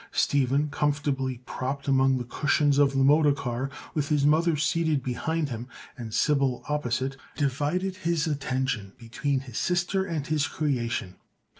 Stephen, 0.13 0.67
comfortably 0.67 1.43
propped 1.45 1.87
among 1.87 2.17
the 2.17 2.23
cushions 2.23 2.79
of 2.79 2.93
the 2.93 3.03
motor 3.03 3.31
car 3.33 3.69
with 3.93 4.09
his 4.09 4.25
mother 4.25 4.57
seated 4.57 5.03
behind 5.03 5.49
him 5.49 5.67
and 5.95 6.11
Sybil 6.11 6.63
opposite, 6.67 7.17
divided 7.37 7.97
his 7.97 8.25
attention 8.25 8.93
between 8.97 9.41
his 9.41 9.59
sister 9.59 10.03
and 10.03 10.25
his 10.25 10.47
creation. 10.47 11.17